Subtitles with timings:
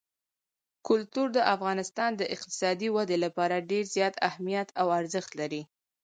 [0.87, 5.61] کلتور د افغانستان د اقتصادي ودې لپاره ډېر زیات اهمیت او ارزښت لري.